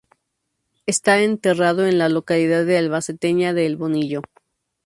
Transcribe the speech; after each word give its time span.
Esta 0.87 1.19
enterrado 1.21 1.85
en 1.85 1.99
la 1.99 2.09
localidad 2.09 2.67
albaceteña 2.75 3.53
de 3.53 3.67
El 3.67 3.77
Bonillo. 3.77 4.23